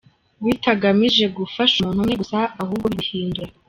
bitagamije 0.45 1.25
gufasha 1.37 1.75
umuntu 1.79 1.99
umwe 2.01 2.13
gusa 2.21 2.37
ahubwo 2.63 2.85
bihindura 2.95 3.51